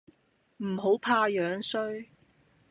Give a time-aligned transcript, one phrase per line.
[0.57, 2.07] 唔好怕樣衰